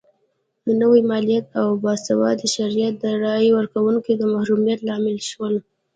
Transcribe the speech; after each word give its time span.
نوي 0.81 1.01
مالیات 1.11 1.45
او 1.61 1.67
د 1.73 1.79
باسوادۍ 1.83 2.47
شرط 2.53 2.95
د 3.03 3.05
رایې 3.23 3.51
ورکونکو 3.53 4.09
د 4.15 4.21
محرومیت 4.33 4.79
لامل 4.87 5.17
شول. 5.29 5.55